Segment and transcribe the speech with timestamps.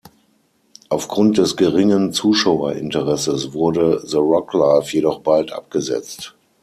[0.89, 6.35] Auf Grund des geringen Zuschauerinteresses wurde „The Rock Life“ jedoch bald abgesetzt.